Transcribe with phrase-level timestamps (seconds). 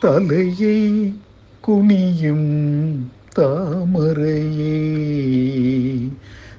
[0.00, 1.12] தலையை
[1.66, 2.48] குனியும்
[3.36, 4.76] தாமரையே.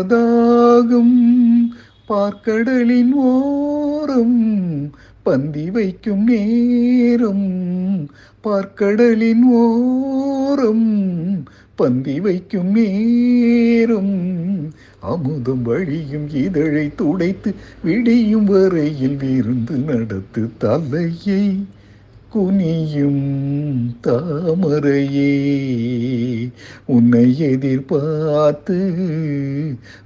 [2.09, 4.65] பார்க்கடலின் ஓரம்
[5.27, 7.47] பந்தி வைக்கும் நேரம்
[8.45, 10.89] பார்க்கடலின் ஓரம்.
[11.75, 14.15] பந்தி வைக்கும் நேரம்
[15.01, 17.51] அமுதம் வழியும் இதழை துடைத்து
[17.85, 21.43] விடியும் வரையில் விருந்து நடத்து தலையை
[22.33, 23.25] குனியும்
[24.03, 25.33] தாமரையே
[26.87, 28.79] உன்னை எதிர்பார்த்து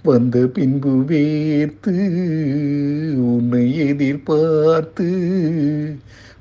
[0.03, 1.95] வந்த பின்பு வேர்த்து
[3.17, 5.09] உன்னை எதிர்பார்த்து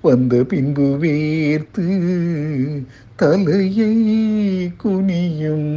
[0.01, 1.87] வந்த பின்பு வேர்த்து
[3.15, 3.95] தலையை
[4.83, 5.71] குனியும்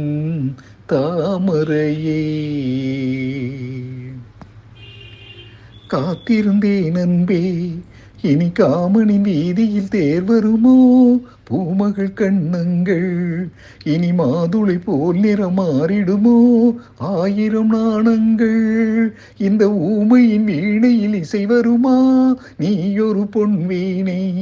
[0.87, 2.21] தாமரையே.
[5.93, 7.71] காத்திருந்தேன் அன்பே.
[8.21, 11.17] இனி காமனின் வீதியில் தேர் வருமோ?
[11.43, 13.47] பூமகள் கண்ணங்கள்.
[13.83, 16.75] இனி மாதுளை போல் நிறம் மாறிடுமோ?
[16.97, 19.07] ஆயிரம் நாணங்கள்.
[19.37, 22.35] இந்த ஊமையின் வீணையில் இசை வருமா?
[22.59, 24.33] நீயொரு பொன் வீணை.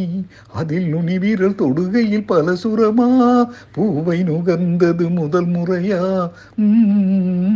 [0.53, 3.43] அதில் நுனி வீரல் தொடுகையில் பல சுரமா?
[3.71, 6.29] பூவை நுகர்ந்தது முதல் முறையா?
[6.57, 7.50] உம்,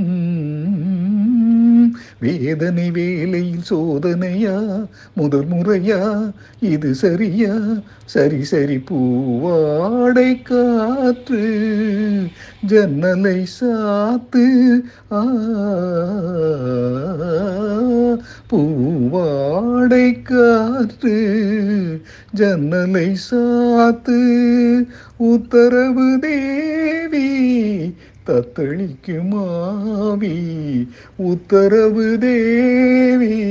[2.26, 4.88] வேதனை வேலையில் சோதனையா?
[5.14, 6.34] முதல் முறையா?
[6.60, 7.54] இது சரியா?
[8.06, 11.44] சரி சரி பூவாடை காற்று
[12.66, 14.46] ஜன்னலை சாத்து
[15.12, 15.22] ஆ
[18.50, 21.18] பூவாடை காற்று
[22.34, 24.20] ஜன்னலை சாத்து
[25.18, 27.28] உத்தரவு தேவி
[28.26, 33.44] தத்தளிக்குமாவி உத்தரவு தேவி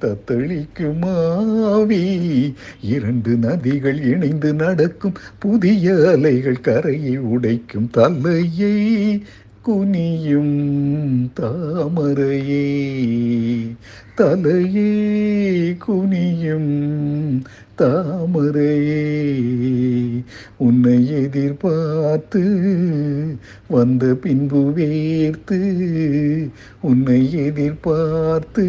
[0.00, 2.54] தத்தளிக்குமாவி.
[2.82, 9.22] இரண்டு நதிகள் இணைந்து நடக்கும் புதிய அலைகள் கரையை உடைக்கும் தலையை
[9.66, 12.66] குனியும் தாமரையே
[14.16, 14.88] தலையே
[15.86, 16.72] குனியும்
[17.78, 19.04] தாமரையே.
[20.56, 22.42] உன்னை எதிர்பார்த்து
[23.68, 25.60] வந்த பின்பு வேர்த்து
[26.80, 28.66] உன்னை எதிர்பார்த்து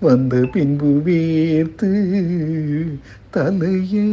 [0.00, 1.90] வந்த பின்பு வேர்த்து
[3.30, 4.08] தலையே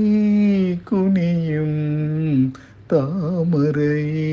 [0.84, 2.54] குனியும்
[2.90, 4.30] தாமரையே